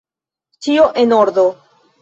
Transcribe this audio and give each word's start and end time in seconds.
Ĉio 0.67 0.87
en 1.05 1.15
ordo! 1.21 1.47